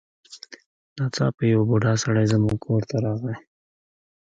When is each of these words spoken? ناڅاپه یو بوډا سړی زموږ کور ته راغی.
ناڅاپه 0.97 1.43
یو 1.53 1.61
بوډا 1.69 1.93
سړی 2.03 2.25
زموږ 2.33 2.55
کور 2.65 2.81
ته 2.89 2.95
راغی. 3.03 3.35